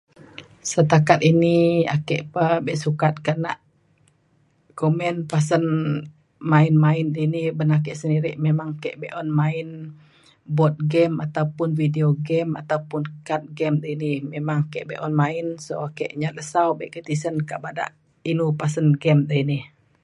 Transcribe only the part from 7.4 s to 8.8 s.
ban ake sendiri memang